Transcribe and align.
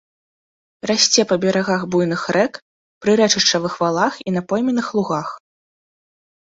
Расце 0.91 1.21
па 1.31 1.35
берагах 1.43 1.81
буйных 1.97 2.21
рэк, 2.39 2.53
прырэчышчавых 3.07 3.73
валах 3.83 4.13
і 4.29 4.39
на 4.41 4.49
пойменных 4.53 4.87
лугах. 4.99 5.27